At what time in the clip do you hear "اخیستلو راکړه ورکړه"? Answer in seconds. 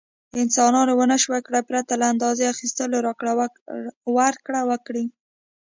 2.53-4.61